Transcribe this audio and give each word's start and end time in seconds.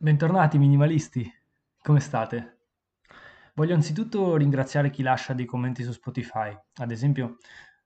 Bentornati 0.00 0.58
minimalisti, 0.58 1.28
come 1.82 1.98
state? 1.98 2.58
Voglio 3.54 3.74
anzitutto 3.74 4.36
ringraziare 4.36 4.90
chi 4.90 5.02
lascia 5.02 5.32
dei 5.32 5.44
commenti 5.44 5.82
su 5.82 5.90
Spotify. 5.90 6.56
Ad 6.76 6.92
esempio, 6.92 7.38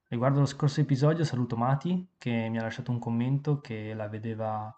riguardo 0.08 0.40
lo 0.40 0.44
scorso 0.44 0.82
episodio, 0.82 1.24
saluto 1.24 1.56
Mati 1.56 2.06
che 2.18 2.50
mi 2.50 2.58
ha 2.58 2.62
lasciato 2.62 2.90
un 2.90 2.98
commento 2.98 3.60
che 3.60 3.94
la 3.94 4.08
vedeva 4.08 4.76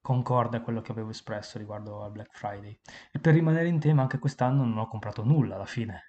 concorde 0.00 0.56
a 0.56 0.62
quello 0.62 0.80
che 0.80 0.90
avevo 0.90 1.10
espresso 1.10 1.58
riguardo 1.58 2.02
al 2.02 2.10
Black 2.10 2.36
Friday. 2.36 2.76
E 3.12 3.20
per 3.20 3.34
rimanere 3.34 3.68
in 3.68 3.78
tema, 3.78 4.02
anche 4.02 4.18
quest'anno 4.18 4.64
non 4.64 4.76
ho 4.76 4.88
comprato 4.88 5.22
nulla 5.22 5.54
alla 5.54 5.66
fine. 5.66 6.02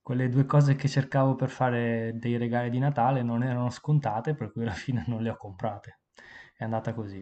Quelle 0.00 0.28
due 0.28 0.46
cose 0.46 0.76
che 0.76 0.86
cercavo 0.86 1.34
per 1.34 1.50
fare 1.50 2.12
dei 2.14 2.36
regali 2.36 2.70
di 2.70 2.78
Natale 2.78 3.24
non 3.24 3.42
erano 3.42 3.70
scontate, 3.70 4.36
per 4.36 4.52
cui 4.52 4.62
alla 4.62 4.70
fine 4.70 5.02
non 5.08 5.22
le 5.22 5.30
ho 5.30 5.36
comprate. 5.36 6.02
È 6.56 6.62
andata 6.62 6.94
così. 6.94 7.20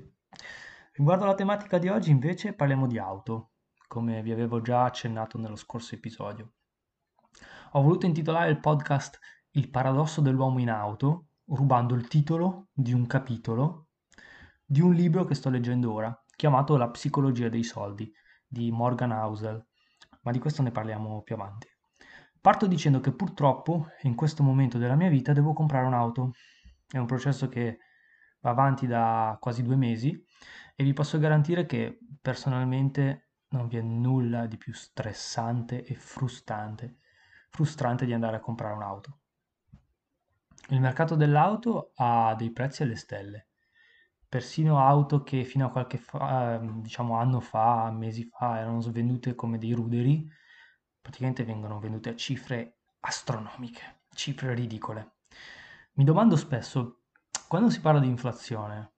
Riguardo 0.93 1.25
alla 1.25 1.35
tematica 1.35 1.79
di 1.79 1.89
oggi, 1.89 2.11
invece, 2.11 2.53
parliamo 2.53 2.89
di 2.89 2.99
auto, 2.99 3.53
come 3.87 4.23
vi 4.23 4.33
avevo 4.33 4.61
già 4.61 4.85
accennato 4.85 5.39
nello 5.39 5.55
scorso 5.55 5.95
episodio. 5.95 6.55
Ho 7.73 7.83
voluto 7.83 8.07
intitolare 8.07 8.51
il 8.51 8.59
podcast 8.59 9.19
Il 9.51 9.71
paradosso 9.71 10.21
dell'uomo 10.21 10.59
in 10.59 10.69
auto, 10.69 11.29
rubando 11.47 11.95
il 11.95 12.09
titolo 12.09 12.69
di 12.73 12.93
un 12.93 13.07
capitolo 13.07 13.87
di 14.65 14.81
un 14.81 14.93
libro 14.93 15.25
che 15.25 15.35
sto 15.35 15.49
leggendo 15.49 15.93
ora, 15.93 16.25
chiamato 16.37 16.77
La 16.77 16.91
psicologia 16.91 17.49
dei 17.49 17.65
soldi, 17.65 18.13
di 18.47 18.71
Morgan 18.71 19.13
Housel, 19.13 19.65
ma 20.23 20.31
di 20.33 20.39
questo 20.39 20.63
ne 20.63 20.71
parliamo 20.71 21.23
più 21.23 21.37
avanti. 21.37 21.69
Parto 22.41 22.67
dicendo 22.67 23.01
che 23.01 23.13
purtroppo 23.13 23.89
in 24.03 24.15
questo 24.15 24.43
momento 24.43 24.79
della 24.79 24.95
mia 24.97 25.09
vita 25.09 25.33
devo 25.33 25.53
comprare 25.53 25.87
un'auto. 25.87 26.33
È 26.89 26.99
un 26.99 27.07
processo 27.07 27.49
che 27.49 27.79
va 28.41 28.51
avanti 28.51 28.87
da 28.87 29.37
quasi 29.41 29.63
due 29.63 29.77
mesi 29.77 30.25
e 30.75 30.85
vi 30.85 30.93
posso 30.93 31.19
garantire 31.19 31.67
che 31.67 31.99
personalmente 32.21 33.31
non 33.49 33.67
vi 33.69 33.77
è 33.77 33.83
nulla 33.83 34.47
di 34.47 34.57
più 34.57 34.73
stressante 34.73 35.85
e 35.85 35.95
frustrante, 35.95 36.99
frustrante 37.51 38.07
di 38.07 38.13
andare 38.13 38.37
a 38.37 38.41
comprare 38.41 38.75
un'auto. 38.75 39.19
Il 40.69 40.81
mercato 40.81 41.17
dell'auto 41.17 41.93
ha 41.97 42.35
dei 42.37 42.53
prezzi 42.53 42.83
alle 42.83 42.97
stelle, 42.97 43.49
persino 44.29 44.79
auto 44.79 45.25
che 45.25 45.43
fino 45.43 45.67
a 45.67 45.71
qualche 45.71 45.99
fa, 45.99 46.59
diciamo 46.59 47.17
anno 47.17 47.41
fa, 47.41 47.91
mesi 47.91 48.25
fa, 48.25 48.59
erano 48.59 48.81
svendute 48.81 49.35
come 49.35 49.59
dei 49.59 49.73
ruderi, 49.73 50.31
praticamente 51.01 51.45
vengono 51.45 51.81
vendute 51.81 52.11
a 52.11 52.17
cifre 52.17 52.77
astronomiche, 53.01 54.03
cifre 54.15 54.55
ridicole. 54.55 55.15
Mi 55.95 56.05
domando 56.05 56.37
spesso, 56.37 57.00
quando 57.51 57.69
si 57.69 57.81
parla 57.81 57.99
di 57.99 58.07
inflazione, 58.07 58.93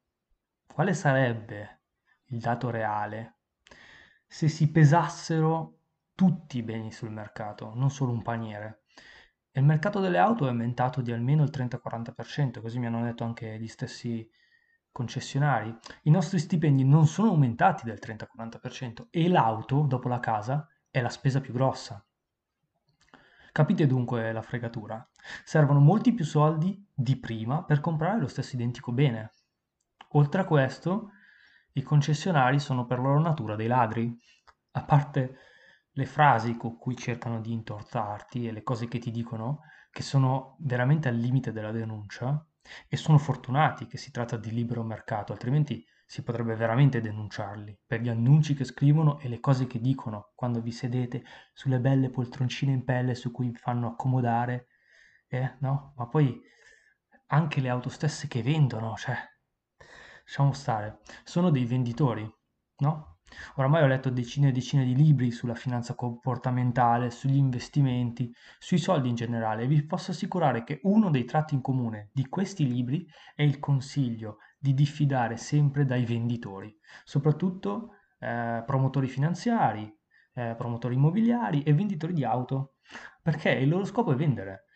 quale 0.66 0.92
sarebbe 0.92 1.84
il 2.26 2.38
dato 2.38 2.68
reale 2.68 3.38
se 4.26 4.46
si 4.46 4.70
pesassero 4.70 5.78
tutti 6.14 6.58
i 6.58 6.62
beni 6.62 6.92
sul 6.92 7.10
mercato, 7.10 7.72
non 7.74 7.90
solo 7.90 8.12
un 8.12 8.20
paniere? 8.20 8.82
Il 9.52 9.64
mercato 9.64 10.00
delle 10.00 10.18
auto 10.18 10.44
è 10.44 10.48
aumentato 10.48 11.00
di 11.00 11.12
almeno 11.12 11.44
il 11.44 11.50
30-40%, 11.50 12.60
così 12.60 12.78
mi 12.78 12.84
hanno 12.84 13.02
detto 13.02 13.24
anche 13.24 13.58
gli 13.58 13.68
stessi 13.68 14.30
concessionari. 14.90 15.74
I 16.02 16.10
nostri 16.10 16.38
stipendi 16.38 16.84
non 16.84 17.06
sono 17.06 17.30
aumentati 17.30 17.86
del 17.86 18.00
30-40% 18.02 19.06
e 19.08 19.30
l'auto, 19.30 19.86
dopo 19.88 20.08
la 20.08 20.20
casa, 20.20 20.68
è 20.90 21.00
la 21.00 21.08
spesa 21.08 21.40
più 21.40 21.54
grossa. 21.54 22.06
Capite 23.52 23.86
dunque 23.86 24.32
la 24.32 24.40
fregatura? 24.40 25.06
Servono 25.44 25.78
molti 25.78 26.14
più 26.14 26.24
soldi 26.24 26.88
di 26.90 27.18
prima 27.18 27.62
per 27.62 27.80
comprare 27.80 28.18
lo 28.18 28.26
stesso 28.26 28.56
identico 28.56 28.92
bene. 28.92 29.32
Oltre 30.12 30.40
a 30.40 30.46
questo, 30.46 31.10
i 31.72 31.82
concessionari 31.82 32.58
sono 32.58 32.86
per 32.86 32.98
loro 32.98 33.20
natura 33.20 33.54
dei 33.54 33.66
ladri. 33.66 34.16
A 34.70 34.84
parte 34.84 35.36
le 35.90 36.06
frasi 36.06 36.56
con 36.56 36.78
cui 36.78 36.96
cercano 36.96 37.42
di 37.42 37.52
intortarti 37.52 38.46
e 38.46 38.52
le 38.52 38.62
cose 38.62 38.88
che 38.88 38.98
ti 38.98 39.10
dicono, 39.10 39.60
che 39.90 40.02
sono 40.02 40.56
veramente 40.60 41.08
al 41.08 41.16
limite 41.16 41.52
della 41.52 41.72
denuncia, 41.72 42.42
e 42.88 42.96
sono 42.96 43.18
fortunati 43.18 43.86
che 43.86 43.98
si 43.98 44.10
tratta 44.10 44.38
di 44.38 44.50
libero 44.50 44.82
mercato, 44.82 45.32
altrimenti 45.32 45.84
si 46.12 46.22
potrebbe 46.22 46.54
veramente 46.56 47.00
denunciarli 47.00 47.74
per 47.86 48.02
gli 48.02 48.10
annunci 48.10 48.52
che 48.52 48.64
scrivono 48.64 49.18
e 49.18 49.28
le 49.28 49.40
cose 49.40 49.66
che 49.66 49.80
dicono 49.80 50.32
quando 50.34 50.60
vi 50.60 50.70
sedete 50.70 51.24
sulle 51.54 51.80
belle 51.80 52.10
poltroncine 52.10 52.70
in 52.70 52.84
pelle 52.84 53.14
su 53.14 53.30
cui 53.30 53.48
vi 53.48 53.56
fanno 53.56 53.86
accomodare, 53.86 54.66
eh, 55.26 55.56
no? 55.60 55.94
Ma 55.96 56.06
poi 56.08 56.38
anche 57.28 57.62
le 57.62 57.70
auto 57.70 57.88
stesse 57.88 58.28
che 58.28 58.42
vendono, 58.42 58.94
cioè, 58.94 59.16
lasciamo 60.22 60.52
stare, 60.52 60.98
sono 61.24 61.48
dei 61.48 61.64
venditori, 61.64 62.30
no? 62.80 63.11
Oramai 63.56 63.82
ho 63.82 63.86
letto 63.86 64.10
decine 64.10 64.48
e 64.48 64.52
decine 64.52 64.84
di 64.84 64.94
libri 64.94 65.30
sulla 65.30 65.54
finanza 65.54 65.94
comportamentale, 65.94 67.10
sugli 67.10 67.36
investimenti, 67.36 68.34
sui 68.58 68.78
soldi 68.78 69.08
in 69.08 69.14
generale 69.14 69.62
e 69.62 69.66
vi 69.66 69.84
posso 69.84 70.10
assicurare 70.10 70.64
che 70.64 70.80
uno 70.84 71.10
dei 71.10 71.24
tratti 71.24 71.54
in 71.54 71.60
comune 71.60 72.10
di 72.12 72.28
questi 72.28 72.66
libri 72.66 73.06
è 73.34 73.42
il 73.42 73.58
consiglio 73.58 74.38
di 74.58 74.74
diffidare 74.74 75.36
sempre 75.36 75.84
dai 75.84 76.04
venditori, 76.04 76.76
soprattutto 77.04 77.94
eh, 78.18 78.62
promotori 78.64 79.08
finanziari, 79.08 79.92
eh, 80.34 80.54
promotori 80.56 80.94
immobiliari 80.94 81.62
e 81.62 81.74
venditori 81.74 82.12
di 82.12 82.24
auto, 82.24 82.74
perché 83.20 83.50
il 83.50 83.68
loro 83.68 83.84
scopo 83.84 84.12
è 84.12 84.14
vendere 84.14 84.66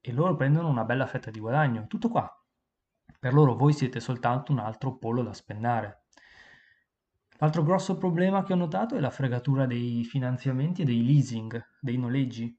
e 0.00 0.12
loro 0.12 0.36
prendono 0.36 0.68
una 0.68 0.84
bella 0.84 1.06
fetta 1.06 1.30
di 1.30 1.40
guadagno, 1.40 1.86
tutto 1.86 2.08
qua. 2.08 2.30
Per 3.18 3.32
loro 3.34 3.56
voi 3.56 3.72
siete 3.72 3.98
soltanto 3.98 4.52
un 4.52 4.58
altro 4.58 4.98
pollo 4.98 5.22
da 5.22 5.32
spennare. 5.32 6.05
L'altro 7.38 7.62
grosso 7.62 7.96
problema 7.96 8.42
che 8.42 8.52
ho 8.52 8.56
notato 8.56 8.96
è 8.96 9.00
la 9.00 9.10
fregatura 9.10 9.66
dei 9.66 10.04
finanziamenti 10.04 10.82
e 10.82 10.84
dei 10.84 11.04
leasing, 11.04 11.62
dei 11.80 11.98
noleggi. 11.98 12.56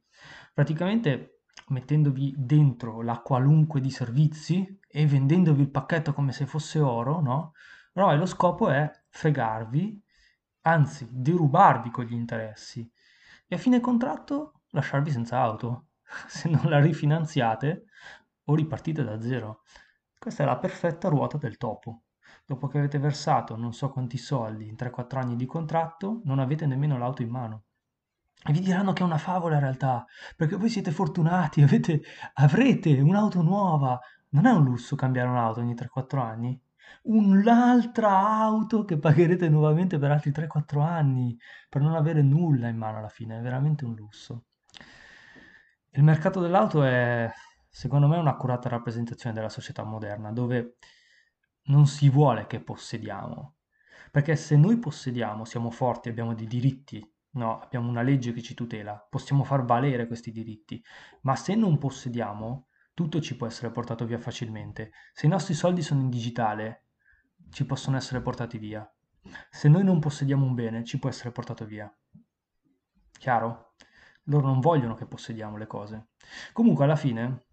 Praticamente 0.53 1.41
mettendovi 1.69 2.33
dentro 2.37 3.01
la 3.01 3.19
qualunque 3.19 3.81
di 3.81 3.89
servizi 3.89 4.79
e 4.87 5.05
vendendovi 5.05 5.61
il 5.61 5.71
pacchetto 5.71 6.13
come 6.13 6.31
se 6.31 6.45
fosse 6.45 6.79
oro, 6.79 7.21
no? 7.21 7.53
E 7.93 8.15
lo 8.15 8.25
scopo 8.27 8.69
è 8.69 8.89
fregarvi, 9.09 9.99
anzi, 10.61 11.07
derubarvi 11.11 11.89
con 11.89 12.05
gli 12.05 12.13
interessi 12.13 12.89
e 13.47 13.55
a 13.55 13.57
fine 13.57 13.79
contratto 13.79 14.61
lasciarvi 14.71 15.09
senza 15.09 15.39
auto. 15.39 15.87
Se 16.27 16.49
non 16.49 16.69
la 16.69 16.79
rifinanziate 16.79 17.85
o 18.45 18.55
ripartite 18.55 19.03
da 19.03 19.19
zero. 19.21 19.63
Questa 20.17 20.43
è 20.43 20.45
la 20.45 20.57
perfetta 20.57 21.09
ruota 21.09 21.37
del 21.37 21.57
topo. 21.57 22.03
Dopo 22.49 22.67
che 22.67 22.77
avete 22.77 22.97
versato 22.97 23.57
non 23.57 23.73
so 23.73 23.89
quanti 23.89 24.17
soldi 24.17 24.69
in 24.69 24.75
3-4 24.75 25.17
anni 25.17 25.35
di 25.35 25.45
contratto, 25.45 26.21
non 26.23 26.39
avete 26.39 26.65
nemmeno 26.65 26.97
l'auto 26.97 27.21
in 27.21 27.29
mano. 27.29 27.63
E 28.41 28.53
vi 28.53 28.61
diranno 28.61 28.93
che 28.93 29.01
è 29.01 29.05
una 29.05 29.17
favola 29.17 29.55
in 29.55 29.59
realtà, 29.59 30.05
perché 30.33 30.55
voi 30.55 30.69
siete 30.69 30.91
fortunati, 30.91 31.59
avete, 31.63 32.01
avrete 32.35 32.97
un'auto 33.01 33.41
nuova. 33.41 33.99
Non 34.29 34.45
è 34.45 34.51
un 34.51 34.63
lusso 34.63 34.95
cambiare 34.95 35.27
un'auto 35.27 35.59
ogni 35.59 35.73
3-4 35.73 36.19
anni? 36.19 36.57
Un'altra 37.03 38.17
auto 38.17 38.85
che 38.85 38.97
pagherete 38.97 39.49
nuovamente 39.49 39.99
per 39.99 40.11
altri 40.11 40.31
3-4 40.31 40.79
anni, 40.79 41.37
per 41.67 41.81
non 41.81 41.95
avere 41.95 42.21
nulla 42.21 42.69
in 42.69 42.77
mano 42.77 42.99
alla 42.99 43.09
fine, 43.09 43.39
è 43.39 43.41
veramente 43.41 43.83
un 43.83 43.93
lusso. 43.93 44.45
Il 45.89 46.03
mercato 46.03 46.39
dell'auto 46.39 46.81
è, 46.81 47.29
secondo 47.67 48.07
me, 48.07 48.15
un'accurata 48.15 48.69
rappresentazione 48.69 49.35
della 49.35 49.49
società 49.49 49.83
moderna, 49.83 50.31
dove 50.31 50.77
non 51.67 51.87
si 51.87 52.09
vuole 52.09 52.47
che 52.47 52.59
possediamo. 52.59 53.55
Perché 54.11 54.35
se 54.35 54.55
noi 54.55 54.77
possediamo, 54.77 55.45
siamo 55.45 55.69
forti, 55.69 56.09
abbiamo 56.09 56.33
dei 56.33 56.47
diritti, 56.47 57.05
no, 57.31 57.59
abbiamo 57.59 57.89
una 57.89 58.01
legge 58.01 58.33
che 58.33 58.41
ci 58.41 58.53
tutela, 58.53 59.05
possiamo 59.09 59.43
far 59.43 59.65
valere 59.65 60.07
questi 60.07 60.31
diritti, 60.31 60.83
ma 61.21 61.35
se 61.35 61.55
non 61.55 61.77
possediamo, 61.77 62.67
tutto 62.93 63.21
ci 63.21 63.35
può 63.35 63.45
essere 63.45 63.71
portato 63.71 64.05
via 64.05 64.17
facilmente. 64.17 64.91
Se 65.13 65.25
i 65.25 65.29
nostri 65.29 65.53
soldi 65.53 65.81
sono 65.81 66.01
in 66.01 66.09
digitale, 66.09 66.85
ci 67.51 67.65
possono 67.65 67.97
essere 67.97 68.21
portati 68.21 68.57
via. 68.57 68.89
Se 69.49 69.67
noi 69.67 69.83
non 69.83 69.99
possediamo 69.99 70.45
un 70.45 70.55
bene, 70.55 70.83
ci 70.83 70.97
può 70.97 71.09
essere 71.09 71.31
portato 71.31 71.65
via. 71.65 71.93
Chiaro? 73.11 73.75
Loro 74.23 74.47
non 74.47 74.59
vogliono 74.59 74.95
che 74.95 75.05
possediamo 75.05 75.57
le 75.57 75.67
cose. 75.67 76.09
Comunque, 76.53 76.85
alla 76.85 76.95
fine, 76.95 77.46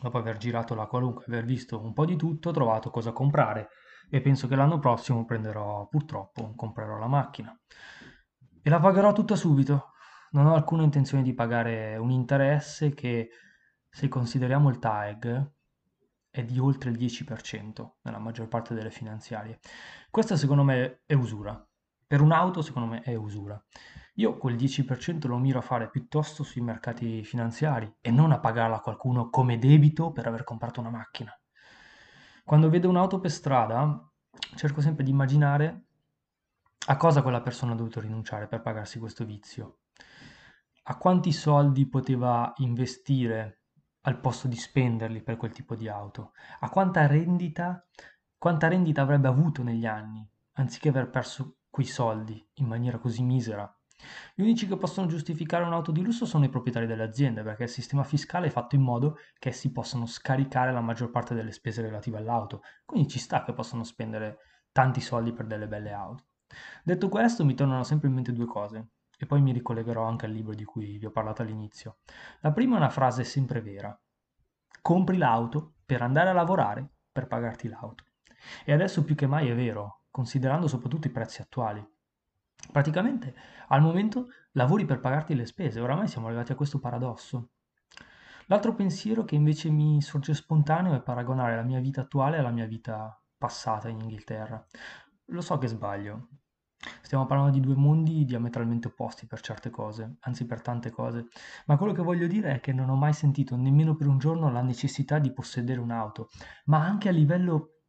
dopo 0.00 0.18
aver 0.18 0.36
girato 0.36 0.74
la 0.74 0.86
qualunque, 0.86 1.24
aver 1.26 1.44
visto 1.44 1.80
un 1.80 1.92
po' 1.92 2.04
di 2.04 2.16
tutto, 2.16 2.50
ho 2.50 2.52
trovato 2.52 2.90
cosa 2.90 3.12
comprare 3.12 3.68
e 4.10 4.20
penso 4.20 4.48
che 4.48 4.56
l'anno 4.56 4.78
prossimo 4.78 5.24
prenderò, 5.24 5.86
purtroppo, 5.88 6.54
comprerò 6.54 6.98
la 6.98 7.08
macchina. 7.08 7.58
E 8.62 8.70
la 8.70 8.80
pagherò 8.80 9.12
tutta 9.12 9.36
subito. 9.36 9.92
Non 10.30 10.46
ho 10.46 10.54
alcuna 10.54 10.82
intenzione 10.82 11.22
di 11.22 11.34
pagare 11.34 11.96
un 11.96 12.10
interesse 12.10 12.92
che, 12.94 13.30
se 13.88 14.08
consideriamo 14.08 14.68
il 14.68 14.78
TAEG, 14.78 15.52
è 16.30 16.44
di 16.44 16.58
oltre 16.58 16.90
il 16.90 16.98
10% 16.98 17.96
nella 18.02 18.18
maggior 18.18 18.48
parte 18.48 18.74
delle 18.74 18.90
finanziarie. 18.90 19.58
Questa 20.10 20.36
secondo 20.36 20.62
me 20.62 21.00
è 21.04 21.14
usura. 21.14 21.62
Per 22.06 22.20
un'auto 22.20 22.62
secondo 22.62 22.88
me 22.88 23.00
è 23.02 23.14
usura. 23.14 23.62
Io 24.18 24.36
quel 24.36 24.56
10% 24.56 25.26
lo 25.28 25.38
miro 25.38 25.58
a 25.58 25.62
fare 25.62 25.90
piuttosto 25.90 26.42
sui 26.42 26.60
mercati 26.60 27.24
finanziari 27.24 27.92
e 28.00 28.10
non 28.10 28.32
a 28.32 28.40
pagarla 28.40 28.76
a 28.76 28.80
qualcuno 28.80 29.30
come 29.30 29.58
debito 29.58 30.12
per 30.12 30.26
aver 30.26 30.44
comprato 30.44 30.80
una 30.80 30.90
macchina. 30.90 31.32
Quando 32.44 32.68
vedo 32.68 32.88
un'auto 32.88 33.20
per 33.20 33.30
strada, 33.30 34.10
cerco 34.56 34.80
sempre 34.80 35.04
di 35.04 35.10
immaginare 35.10 35.84
A 36.86 36.96
cosa 36.96 37.22
quella 37.22 37.42
persona 37.42 37.72
ha 37.72 37.76
dovuto 37.76 38.00
rinunciare 38.00 38.48
per 38.48 38.62
pagarsi 38.62 38.98
questo 38.98 39.24
vizio? 39.24 39.80
A 40.84 40.96
quanti 40.96 41.32
soldi 41.32 41.86
poteva 41.86 42.52
investire 42.56 43.60
al 44.02 44.18
posto 44.18 44.48
di 44.48 44.56
spenderli 44.56 45.22
per 45.22 45.36
quel 45.36 45.52
tipo 45.52 45.76
di 45.76 45.86
auto? 45.88 46.32
A 46.60 46.70
quanta 46.70 47.06
rendita, 47.06 47.86
quanta 48.36 48.68
rendita 48.68 49.02
avrebbe 49.02 49.28
avuto 49.28 49.62
negli 49.62 49.86
anni, 49.86 50.26
anziché 50.54 50.88
aver 50.88 51.10
perso 51.10 51.58
quei 51.68 51.86
soldi 51.86 52.44
in 52.54 52.66
maniera 52.66 52.98
così 52.98 53.22
misera? 53.22 53.77
Gli 54.34 54.42
unici 54.42 54.68
che 54.68 54.76
possono 54.76 55.08
giustificare 55.08 55.64
un'auto 55.64 55.90
di 55.90 56.02
lusso 56.02 56.24
sono 56.24 56.44
i 56.44 56.48
proprietari 56.48 56.86
delle 56.86 57.02
aziende, 57.02 57.42
perché 57.42 57.64
il 57.64 57.68
sistema 57.68 58.04
fiscale 58.04 58.46
è 58.46 58.50
fatto 58.50 58.76
in 58.76 58.82
modo 58.82 59.18
che 59.38 59.48
essi 59.48 59.72
possano 59.72 60.06
scaricare 60.06 60.72
la 60.72 60.80
maggior 60.80 61.10
parte 61.10 61.34
delle 61.34 61.52
spese 61.52 61.82
relative 61.82 62.18
all'auto, 62.18 62.62
quindi 62.84 63.08
ci 63.08 63.18
sta 63.18 63.42
che 63.42 63.52
possano 63.52 63.82
spendere 63.82 64.38
tanti 64.70 65.00
soldi 65.00 65.32
per 65.32 65.46
delle 65.46 65.66
belle 65.66 65.92
auto. 65.92 66.26
Detto 66.82 67.08
questo, 67.08 67.44
mi 67.44 67.54
tornano 67.54 67.82
sempre 67.82 68.08
in 68.08 68.14
mente 68.14 68.32
due 68.32 68.46
cose, 68.46 68.90
e 69.18 69.26
poi 69.26 69.42
mi 69.42 69.52
ricollegherò 69.52 70.04
anche 70.04 70.26
al 70.26 70.32
libro 70.32 70.54
di 70.54 70.64
cui 70.64 70.96
vi 70.96 71.06
ho 71.06 71.10
parlato 71.10 71.42
all'inizio. 71.42 71.98
La 72.40 72.52
prima 72.52 72.76
è 72.76 72.78
una 72.78 72.90
frase 72.90 73.24
sempre 73.24 73.60
vera. 73.60 74.00
Compri 74.80 75.16
l'auto 75.16 75.74
per 75.84 76.02
andare 76.02 76.30
a 76.30 76.34
lavorare 76.34 76.88
per 77.10 77.26
pagarti 77.26 77.68
l'auto. 77.68 78.04
E 78.64 78.72
adesso 78.72 79.02
più 79.02 79.16
che 79.16 79.26
mai 79.26 79.48
è 79.48 79.54
vero, 79.56 80.04
considerando 80.10 80.68
soprattutto 80.68 81.08
i 81.08 81.10
prezzi 81.10 81.42
attuali. 81.42 81.84
Praticamente 82.72 83.34
al 83.68 83.82
momento 83.82 84.28
lavori 84.52 84.84
per 84.84 85.00
pagarti 85.00 85.34
le 85.34 85.46
spese, 85.46 85.80
oramai 85.80 86.08
siamo 86.08 86.26
arrivati 86.26 86.52
a 86.52 86.56
questo 86.56 86.78
paradosso. 86.78 87.50
L'altro 88.46 88.74
pensiero 88.74 89.24
che 89.24 89.34
invece 89.34 89.68
mi 89.70 90.00
sorge 90.00 90.34
spontaneo 90.34 90.94
è 90.94 91.02
paragonare 91.02 91.54
la 91.54 91.62
mia 91.62 91.80
vita 91.80 92.00
attuale 92.00 92.38
alla 92.38 92.50
mia 92.50 92.66
vita 92.66 93.20
passata 93.36 93.88
in 93.88 94.00
Inghilterra. 94.00 94.64
Lo 95.26 95.40
so 95.42 95.58
che 95.58 95.66
sbaglio. 95.66 96.28
Stiamo 97.02 97.26
parlando 97.26 97.52
di 97.52 97.60
due 97.60 97.74
mondi 97.74 98.24
diametralmente 98.24 98.88
opposti 98.88 99.26
per 99.26 99.40
certe 99.40 99.68
cose, 99.68 100.16
anzi 100.20 100.46
per 100.46 100.62
tante 100.62 100.90
cose, 100.90 101.26
ma 101.66 101.76
quello 101.76 101.92
che 101.92 102.02
voglio 102.02 102.26
dire 102.26 102.54
è 102.54 102.60
che 102.60 102.72
non 102.72 102.88
ho 102.88 102.94
mai 102.94 103.12
sentito 103.12 103.56
nemmeno 103.56 103.96
per 103.96 104.06
un 104.06 104.18
giorno 104.18 104.50
la 104.50 104.62
necessità 104.62 105.18
di 105.18 105.32
possedere 105.32 105.80
un'auto, 105.80 106.28
ma 106.66 106.84
anche 106.84 107.08
a 107.08 107.12
livello 107.12 107.80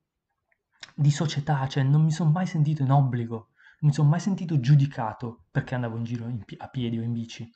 di 0.96 1.12
società, 1.12 1.68
cioè 1.68 1.84
non 1.84 2.04
mi 2.04 2.12
sono 2.12 2.32
mai 2.32 2.48
sentito 2.48 2.82
in 2.82 2.92
obbligo, 2.92 3.52
mi 3.82 3.94
sono 3.94 4.10
mai 4.10 4.20
sentito 4.20 4.60
giudicato 4.60 5.46
perché 5.52 5.76
andavo 5.76 5.98
in 5.98 6.04
giro 6.04 6.28
in 6.28 6.44
a 6.58 6.68
piedi 6.68 7.00
o 7.00 7.02
in 7.04 7.14
bici. 7.14 7.50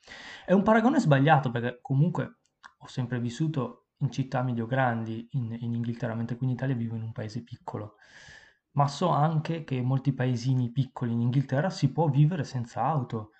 È 0.46 0.54
un 0.54 0.64
paragone 0.64 1.00
sbagliato 1.00 1.52
perché 1.52 1.80
comunque 1.82 2.40
ho 2.80 2.88
sempre 2.88 3.20
vissuto 3.20 3.88
in 3.98 4.12
città 4.12 4.42
medio-grandi 4.44 5.28
in, 5.32 5.56
in 5.60 5.74
Inghilterra, 5.74 6.16
mentre 6.16 6.36
qui 6.38 6.48
in 6.48 6.54
Italia 6.54 6.76
vivo 6.76 6.96
in 6.96 7.04
un 7.04 7.12
paese 7.12 7.44
piccolo 7.44 7.96
ma 8.72 8.88
so 8.88 9.10
anche 9.10 9.64
che 9.64 9.76
in 9.76 9.86
molti 9.86 10.14
paesini 10.14 10.72
piccoli 10.72 11.12
in 11.14 11.22
Inghilterra 11.22 11.70
si 11.70 11.92
può 11.92 12.08
vivere 12.10 12.44
senza 12.44 12.84
auto. 12.84 13.32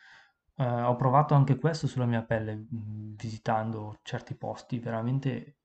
Eh, 0.56 0.64
ho 0.64 0.96
provato 0.96 1.34
anche 1.34 1.58
questo 1.58 1.88
sulla 1.88 2.06
mia 2.06 2.24
pelle, 2.24 2.56
mh, 2.56 3.16
visitando 3.16 4.00
certi 4.04 4.36
posti 4.36 4.80
veramente 4.80 5.58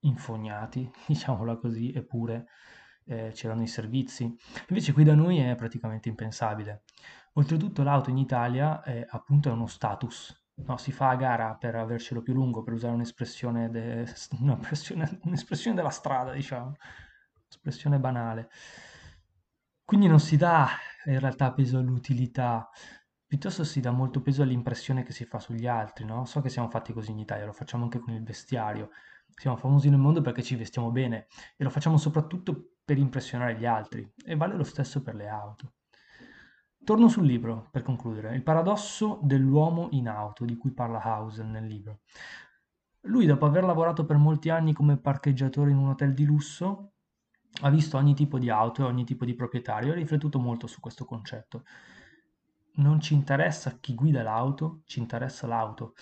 infognati, 0.00 0.90
diciamola 1.06 1.56
così, 1.56 1.92
eppure 1.92 2.46
eh, 3.06 3.30
c'erano 3.34 3.62
i 3.62 3.66
servizi. 3.66 4.34
Invece 4.68 4.92
qui 4.92 5.04
da 5.04 5.14
noi 5.14 5.38
è 5.38 5.54
praticamente 5.54 6.08
impensabile. 6.08 6.84
Oltretutto 7.34 7.82
l'auto 7.82 8.10
in 8.10 8.18
Italia 8.18 8.82
è 8.82 9.06
appunto 9.08 9.48
è 9.48 9.52
uno 9.52 9.66
status. 9.66 10.40
No, 10.54 10.76
si 10.76 10.92
fa 10.92 11.08
a 11.08 11.16
gara 11.16 11.54
per 11.54 11.74
avercelo 11.74 12.22
più 12.22 12.34
lungo, 12.34 12.62
per 12.62 12.74
usare 12.74 12.94
un'espressione, 12.94 13.70
de- 13.70 14.06
un'espressione, 14.40 15.18
un'espressione 15.24 15.76
della 15.76 15.90
strada, 15.90 16.32
diciamo, 16.32 16.74
espressione 17.48 17.98
banale. 17.98 18.50
Quindi 19.84 20.06
non 20.06 20.20
si 20.20 20.36
dà 20.36 20.68
in 21.06 21.18
realtà 21.18 21.52
peso 21.52 21.78
all'utilità, 21.78 22.70
piuttosto 23.26 23.64
si 23.64 23.80
dà 23.80 23.90
molto 23.90 24.20
peso 24.22 24.42
all'impressione 24.42 25.02
che 25.02 25.12
si 25.12 25.24
fa 25.24 25.38
sugli 25.38 25.66
altri, 25.66 26.04
no? 26.04 26.24
So 26.24 26.40
che 26.40 26.48
siamo 26.48 26.68
fatti 26.68 26.92
così 26.92 27.10
in 27.10 27.18
Italia, 27.18 27.46
lo 27.46 27.52
facciamo 27.52 27.84
anche 27.84 27.98
con 27.98 28.14
il 28.14 28.22
vestiario. 28.22 28.90
Siamo 29.34 29.56
famosi 29.56 29.88
nel 29.90 29.98
mondo 29.98 30.20
perché 30.20 30.42
ci 30.42 30.56
vestiamo 30.56 30.90
bene 30.90 31.26
e 31.56 31.64
lo 31.64 31.70
facciamo 31.70 31.96
soprattutto 31.96 32.71
per 32.84 32.98
impressionare 32.98 33.56
gli 33.56 33.66
altri 33.66 34.10
e 34.24 34.36
vale 34.36 34.56
lo 34.56 34.64
stesso 34.64 35.02
per 35.02 35.14
le 35.14 35.28
auto. 35.28 35.72
Torno 36.84 37.08
sul 37.08 37.26
libro 37.26 37.68
per 37.70 37.82
concludere, 37.82 38.34
il 38.34 38.42
paradosso 38.42 39.20
dell'uomo 39.22 39.88
in 39.92 40.08
auto 40.08 40.44
di 40.44 40.56
cui 40.56 40.72
parla 40.72 41.00
Hausen 41.00 41.50
nel 41.50 41.66
libro. 41.66 42.00
Lui, 43.02 43.26
dopo 43.26 43.46
aver 43.46 43.64
lavorato 43.64 44.04
per 44.04 44.16
molti 44.16 44.48
anni 44.48 44.72
come 44.72 44.96
parcheggiatore 44.96 45.70
in 45.70 45.76
un 45.76 45.90
hotel 45.90 46.12
di 46.12 46.24
lusso, 46.24 46.92
ha 47.60 47.70
visto 47.70 47.96
ogni 47.96 48.14
tipo 48.14 48.38
di 48.38 48.50
auto 48.50 48.82
e 48.82 48.86
ogni 48.86 49.04
tipo 49.04 49.24
di 49.24 49.34
proprietario 49.34 49.90
e 49.90 49.92
ha 49.92 49.98
riflettuto 49.98 50.38
molto 50.38 50.66
su 50.66 50.80
questo 50.80 51.04
concetto. 51.04 51.64
Non 52.74 53.00
ci 53.00 53.14
interessa 53.14 53.78
chi 53.78 53.94
guida 53.94 54.22
l'auto, 54.22 54.82
ci 54.86 54.98
interessa 54.98 55.46
l'auto. 55.46 55.94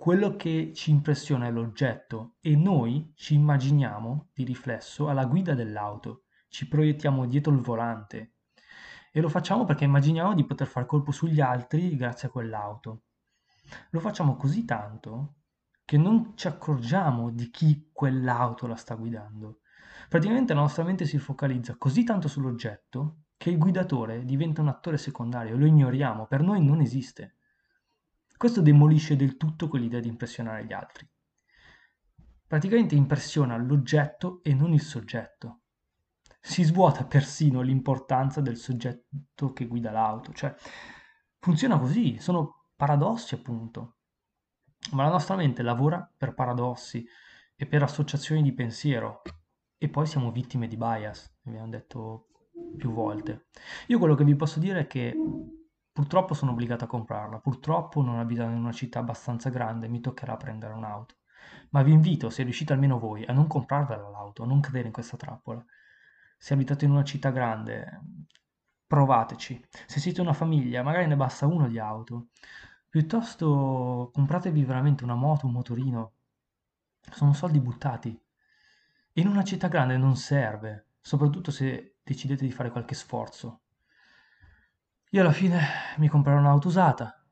Quello 0.00 0.36
che 0.36 0.70
ci 0.76 0.92
impressiona 0.92 1.48
è 1.48 1.50
l'oggetto 1.50 2.36
e 2.40 2.54
noi 2.54 3.10
ci 3.16 3.34
immaginiamo 3.34 4.28
di 4.32 4.44
riflesso 4.44 5.08
alla 5.08 5.26
guida 5.26 5.54
dell'auto, 5.54 6.26
ci 6.46 6.68
proiettiamo 6.68 7.26
dietro 7.26 7.52
il 7.52 7.58
volante 7.58 8.34
e 9.10 9.20
lo 9.20 9.28
facciamo 9.28 9.64
perché 9.64 9.82
immaginiamo 9.82 10.34
di 10.34 10.46
poter 10.46 10.68
far 10.68 10.86
colpo 10.86 11.10
sugli 11.10 11.40
altri 11.40 11.96
grazie 11.96 12.28
a 12.28 12.30
quell'auto. 12.30 13.02
Lo 13.90 13.98
facciamo 13.98 14.36
così 14.36 14.64
tanto 14.64 15.34
che 15.84 15.98
non 15.98 16.36
ci 16.36 16.46
accorgiamo 16.46 17.30
di 17.30 17.50
chi 17.50 17.90
quell'auto 17.92 18.68
la 18.68 18.76
sta 18.76 18.94
guidando. 18.94 19.62
Praticamente 20.08 20.54
la 20.54 20.60
nostra 20.60 20.84
mente 20.84 21.06
si 21.06 21.18
focalizza 21.18 21.74
così 21.76 22.04
tanto 22.04 22.28
sull'oggetto 22.28 23.24
che 23.36 23.50
il 23.50 23.58
guidatore 23.58 24.24
diventa 24.24 24.60
un 24.60 24.68
attore 24.68 24.96
secondario, 24.96 25.56
lo 25.56 25.66
ignoriamo, 25.66 26.28
per 26.28 26.42
noi 26.42 26.64
non 26.64 26.80
esiste. 26.80 27.37
Questo 28.38 28.62
demolisce 28.62 29.16
del 29.16 29.36
tutto 29.36 29.66
quell'idea 29.66 29.98
di 29.98 30.06
impressionare 30.06 30.64
gli 30.64 30.72
altri. 30.72 31.10
Praticamente 32.46 32.94
impressiona 32.94 33.56
l'oggetto 33.56 34.44
e 34.44 34.54
non 34.54 34.72
il 34.72 34.80
soggetto. 34.80 35.62
Si 36.40 36.62
svuota 36.62 37.04
persino 37.04 37.62
l'importanza 37.62 38.40
del 38.40 38.56
soggetto 38.56 39.52
che 39.52 39.66
guida 39.66 39.90
l'auto, 39.90 40.32
cioè 40.32 40.54
funziona 41.40 41.80
così, 41.80 42.20
sono 42.20 42.70
paradossi 42.76 43.34
appunto. 43.34 43.96
Ma 44.92 45.02
la 45.02 45.10
nostra 45.10 45.34
mente 45.34 45.62
lavora 45.62 46.08
per 46.16 46.34
paradossi 46.34 47.04
e 47.56 47.66
per 47.66 47.82
associazioni 47.82 48.40
di 48.40 48.54
pensiero, 48.54 49.22
e 49.76 49.88
poi 49.88 50.06
siamo 50.06 50.30
vittime 50.30 50.68
di 50.68 50.76
bias, 50.76 51.38
abbiamo 51.44 51.70
detto 51.70 52.28
più 52.76 52.92
volte. 52.92 53.48
Io 53.88 53.98
quello 53.98 54.14
che 54.14 54.22
vi 54.22 54.36
posso 54.36 54.60
dire 54.60 54.82
è 54.82 54.86
che 54.86 55.12
purtroppo 55.98 56.32
sono 56.32 56.52
obbligato 56.52 56.84
a 56.84 56.86
comprarla, 56.86 57.40
purtroppo 57.40 58.00
non 58.02 58.20
abitando 58.20 58.54
in 58.54 58.62
una 58.62 58.70
città 58.70 59.00
abbastanza 59.00 59.50
grande 59.50 59.88
mi 59.88 60.00
toccherà 60.00 60.36
prendere 60.36 60.72
un'auto. 60.72 61.16
Ma 61.70 61.82
vi 61.82 61.90
invito, 61.90 62.30
se 62.30 62.44
riuscite 62.44 62.72
almeno 62.72 63.00
voi, 63.00 63.24
a 63.24 63.32
non 63.32 63.48
comprarvela 63.48 64.08
l'auto, 64.08 64.44
a 64.44 64.46
non 64.46 64.60
cadere 64.60 64.86
in 64.86 64.92
questa 64.92 65.16
trappola. 65.16 65.60
Se 66.38 66.54
abitate 66.54 66.84
in 66.84 66.92
una 66.92 67.02
città 67.02 67.30
grande, 67.30 68.00
provateci. 68.86 69.66
Se 69.88 69.98
siete 69.98 70.20
una 70.20 70.34
famiglia, 70.34 70.84
magari 70.84 71.08
ne 71.08 71.16
basta 71.16 71.46
uno 71.46 71.66
di 71.66 71.80
auto. 71.80 72.28
Piuttosto 72.88 74.10
compratevi 74.12 74.64
veramente 74.64 75.02
una 75.02 75.16
moto, 75.16 75.46
un 75.46 75.52
motorino. 75.52 76.12
Sono 77.10 77.32
soldi 77.32 77.58
buttati. 77.58 78.16
In 79.14 79.26
una 79.26 79.42
città 79.42 79.66
grande 79.66 79.96
non 79.96 80.14
serve, 80.14 80.90
soprattutto 81.00 81.50
se 81.50 81.96
decidete 82.04 82.44
di 82.44 82.52
fare 82.52 82.70
qualche 82.70 82.94
sforzo. 82.94 83.62
Io 85.10 85.22
alla 85.22 85.32
fine 85.32 85.60
mi 85.96 86.08
comprerò 86.08 86.38
un'auto 86.38 86.68
usata, 86.68 87.24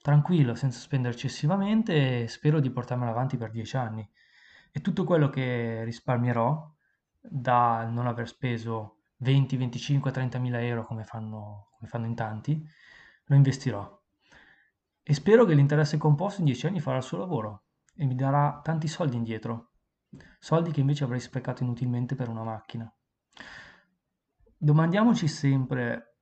tranquillo, 0.00 0.54
senza 0.54 0.78
spendere 0.78 1.14
eccessivamente 1.14 2.22
e 2.22 2.28
spero 2.28 2.60
di 2.60 2.70
portarmela 2.70 3.10
avanti 3.10 3.36
per 3.36 3.50
dieci 3.50 3.76
anni. 3.76 4.08
E 4.72 4.80
tutto 4.80 5.04
quello 5.04 5.28
che 5.28 5.84
risparmierò 5.84 6.72
da 7.20 7.84
non 7.84 8.06
aver 8.06 8.28
speso 8.28 9.02
20, 9.18 9.56
25, 9.56 10.10
30 10.10 10.38
mila 10.38 10.60
euro 10.62 10.84
come 10.84 11.04
fanno, 11.04 11.68
come 11.76 11.88
fanno 11.88 12.06
in 12.06 12.14
tanti, 12.14 12.66
lo 13.26 13.36
investirò. 13.36 14.02
E 15.02 15.14
spero 15.14 15.44
che 15.44 15.54
l'interesse 15.54 15.98
composto 15.98 16.40
in 16.40 16.46
dieci 16.46 16.66
anni 16.66 16.80
farà 16.80 16.96
il 16.96 17.02
suo 17.02 17.18
lavoro 17.18 17.64
e 17.94 18.06
mi 18.06 18.14
darà 18.14 18.60
tanti 18.62 18.88
soldi 18.88 19.16
indietro 19.16 19.74
soldi 20.38 20.70
che 20.70 20.80
invece 20.80 21.04
avrei 21.04 21.20
sprecato 21.20 21.62
inutilmente 21.62 22.14
per 22.14 22.28
una 22.28 22.42
macchina. 22.42 22.92
Domandiamoci 24.56 25.28
sempre 25.28 26.13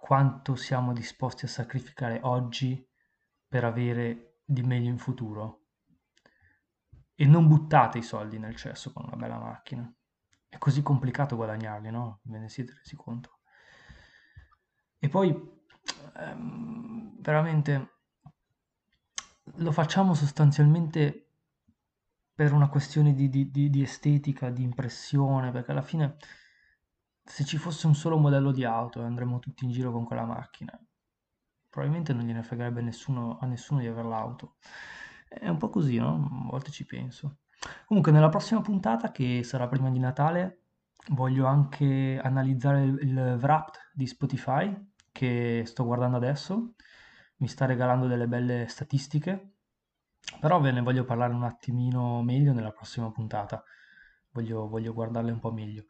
quanto 0.00 0.56
siamo 0.56 0.92
disposti 0.92 1.44
a 1.44 1.48
sacrificare 1.48 2.20
oggi 2.22 2.84
per 3.46 3.64
avere 3.64 4.40
di 4.44 4.62
meglio 4.62 4.88
in 4.88 4.98
futuro. 4.98 5.66
E 7.14 7.26
non 7.26 7.46
buttate 7.46 7.98
i 7.98 8.02
soldi 8.02 8.38
nel 8.38 8.56
cesso 8.56 8.92
con 8.92 9.04
una 9.04 9.16
bella 9.16 9.38
macchina. 9.38 9.92
È 10.48 10.58
così 10.58 10.82
complicato 10.82 11.36
guadagnarli, 11.36 11.90
no? 11.90 12.20
Ve 12.22 12.38
ne 12.38 12.48
siete 12.48 12.72
resi 12.74 12.96
conto. 12.96 13.40
E 14.98 15.08
poi, 15.08 15.30
ehm, 16.16 17.20
veramente, 17.20 18.00
lo 19.56 19.72
facciamo 19.72 20.14
sostanzialmente 20.14 21.26
per 22.34 22.52
una 22.52 22.68
questione 22.68 23.14
di, 23.14 23.28
di, 23.28 23.50
di, 23.50 23.68
di 23.68 23.82
estetica, 23.82 24.50
di 24.50 24.62
impressione, 24.62 25.52
perché 25.52 25.72
alla 25.72 25.82
fine 25.82 26.16
se 27.30 27.44
ci 27.44 27.58
fosse 27.58 27.86
un 27.86 27.94
solo 27.94 28.18
modello 28.18 28.50
di 28.50 28.64
auto 28.64 29.00
e 29.00 29.04
andremmo 29.04 29.38
tutti 29.38 29.64
in 29.64 29.70
giro 29.70 29.92
con 29.92 30.04
quella 30.04 30.24
macchina, 30.24 30.76
probabilmente 31.68 32.12
non 32.12 32.24
gliene 32.26 32.42
fregherebbe 32.42 32.82
nessuno, 32.82 33.38
a 33.40 33.46
nessuno 33.46 33.80
di 33.80 33.86
avere 33.86 34.08
l'auto. 34.08 34.56
È 35.28 35.48
un 35.48 35.56
po' 35.56 35.70
così, 35.70 35.96
no? 35.96 36.46
A 36.46 36.50
volte 36.50 36.72
ci 36.72 36.84
penso. 36.84 37.38
Comunque, 37.86 38.10
nella 38.10 38.28
prossima 38.28 38.60
puntata, 38.60 39.12
che 39.12 39.44
sarà 39.44 39.68
prima 39.68 39.90
di 39.90 40.00
Natale, 40.00 40.64
voglio 41.10 41.46
anche 41.46 42.20
analizzare 42.22 42.82
il, 42.82 43.38
Wrapped 43.40 43.76
di 43.92 44.06
Spotify 44.08 44.76
che 45.12 45.62
sto 45.66 45.84
guardando 45.84 46.16
adesso. 46.16 46.74
Mi 47.36 47.46
sta 47.48 47.64
regalando 47.64 48.08
delle 48.08 48.26
belle 48.26 48.66
statistiche, 48.66 49.52
però 50.40 50.60
ve 50.60 50.72
ne 50.72 50.80
voglio 50.82 51.04
parlare 51.04 51.32
un 51.32 51.44
attimino 51.44 52.22
meglio 52.22 52.52
nella 52.52 52.72
prossima 52.72 53.10
puntata. 53.12 53.62
Voglio, 54.32 54.68
voglio 54.68 54.92
guardarle 54.92 55.30
un 55.30 55.38
po' 55.38 55.52
meglio. 55.52 55.84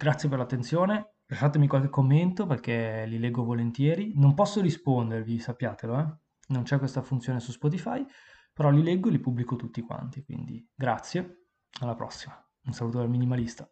Grazie 0.00 0.30
per 0.30 0.38
l'attenzione. 0.38 1.16
Lasciatemi 1.26 1.66
qualche 1.66 1.90
commento 1.90 2.46
perché 2.46 3.04
li 3.06 3.18
leggo 3.18 3.44
volentieri. 3.44 4.14
Non 4.14 4.32
posso 4.32 4.62
rispondervi, 4.62 5.38
sappiatelo, 5.38 5.98
eh? 5.98 6.06
Non 6.48 6.62
c'è 6.62 6.78
questa 6.78 7.02
funzione 7.02 7.38
su 7.38 7.52
Spotify, 7.52 8.02
però 8.50 8.70
li 8.70 8.82
leggo 8.82 9.08
e 9.08 9.10
li 9.10 9.20
pubblico 9.20 9.56
tutti 9.56 9.82
quanti. 9.82 10.24
Quindi 10.24 10.66
grazie, 10.74 11.48
alla 11.80 11.94
prossima. 11.94 12.34
Un 12.64 12.72
saluto 12.72 12.96
dal 12.96 13.10
minimalista. 13.10 13.70